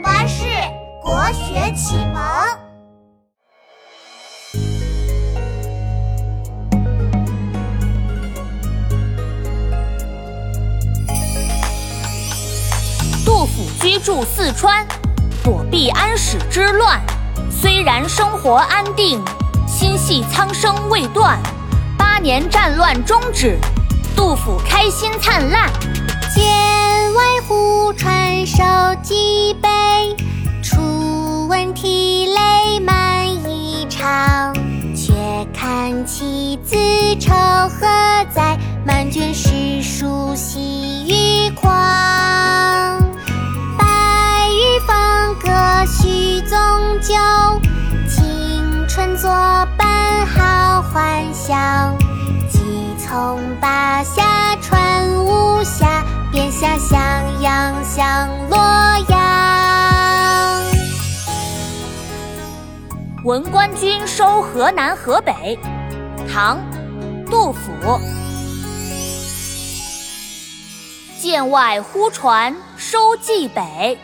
[0.00, 0.44] 巴士
[1.02, 2.22] 国学启蒙。
[13.24, 14.86] 杜甫居住四川，
[15.42, 17.00] 躲避安史之乱。
[17.50, 19.20] 虽然生活安定，
[19.66, 21.38] 心系苍生未断。
[21.96, 23.58] 八年战乱终止，
[24.14, 25.70] 杜甫开心灿烂。
[26.34, 26.87] 剑
[35.98, 36.76] 看妻子
[37.18, 37.80] 愁何
[38.32, 41.68] 在，满卷诗书喜欲狂。
[43.76, 45.50] 白日放歌
[45.86, 46.56] 须纵
[47.00, 47.16] 酒，
[48.08, 49.28] 青春作
[49.76, 51.92] 伴好还乡。
[52.48, 52.60] 即
[52.96, 56.04] 从巴峡穿巫峡。
[56.30, 57.00] 便下襄
[57.40, 58.58] 阳向洛
[59.08, 60.62] 阳。
[63.24, 65.58] 闻官军收河南河北，
[66.32, 66.58] 唐·
[67.30, 67.72] 杜甫。
[71.18, 73.98] 剑外忽传收蓟北，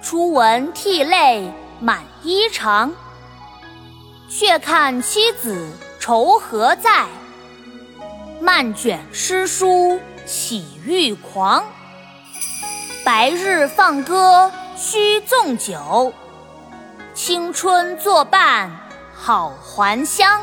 [0.00, 2.90] 初闻涕泪满衣裳。
[4.30, 7.06] 却看妻子愁何在，
[8.40, 10.00] 漫卷诗书。
[10.26, 11.64] 喜欲狂，
[13.02, 16.12] 白日放歌须纵酒，
[17.14, 18.70] 青春作伴
[19.14, 20.42] 好还乡。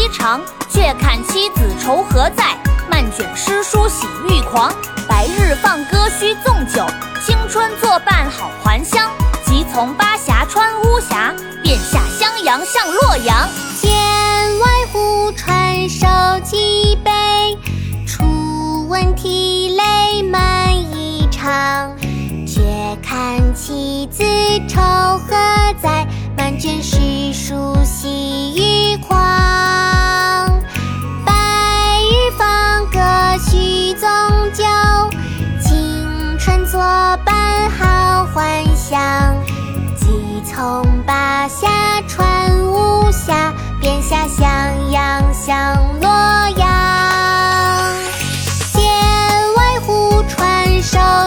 [0.00, 0.40] 衣裳。
[0.72, 2.56] 却看妻子愁何在，
[2.88, 4.72] 漫卷诗书喜欲狂。
[5.08, 6.86] 白日放歌须纵酒，
[7.26, 9.10] 青春作伴好还乡。
[9.44, 13.48] 即从巴峡穿巫峡，便下襄阳向洛阳。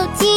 [0.08, 0.33] 手。